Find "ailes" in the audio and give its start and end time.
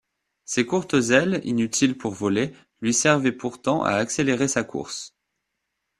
0.95-1.41